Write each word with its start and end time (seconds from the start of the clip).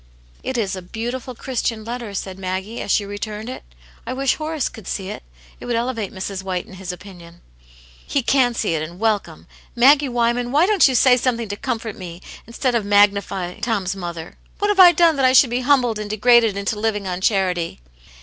"It 0.43 0.57
is 0.57 0.75
a 0.75 0.81
beautiful, 0.81 1.35
Christian 1.35 1.85
letter," 1.85 2.15
said 2.15 2.39
Maggie, 2.39 2.81
as 2.81 2.89
she 2.89 3.05
returned 3.05 3.49
it. 3.49 3.61
"I 4.03 4.13
wish 4.13 4.33
Horace 4.37 4.67
could 4.67 4.87
see 4.87 5.09
it. 5.09 5.21
It 5.59 5.67
would 5.67 5.75
elevate 5.75 6.11
Mrs. 6.11 6.41
White 6.41 6.65
in 6.65 6.73
his 6.81 6.91
opinion."" 6.91 7.41
He 8.13 8.23
can 8.23 8.55
see 8.55 8.73
it, 8.73 8.81
and 8.81 8.97
welcome. 8.99 9.45
Maggie 9.75 10.09
Wyman, 10.09 10.51
why 10.51 10.65
don't 10.65 10.87
you 10.87 10.95
say 10.95 11.17
sometViing 11.19 11.49
to 11.49 11.55
comloxV 11.55 11.79
m^^ 11.93 11.93
ysnsJ^^^A. 11.93 11.93
Aunt 11.93 11.93
Janets 12.47 12.63
Hero, 12.63 12.73
191 12.73 12.75
of 12.75 12.85
magnifying 12.87 13.61
Tom's 13.61 13.95
mother. 13.95 14.37
What 14.57 14.69
have 14.69 14.79
I 14.79 14.91
done 14.91 15.17
that 15.17 15.25
I 15.25 15.33
should 15.33 15.51
be 15.51 15.59
humbled 15.61 15.99
and 15.99 16.09
degraded 16.09 16.57
into 16.57 16.79
living 16.79 17.07
on 17.07 17.21
charity 17.21 17.79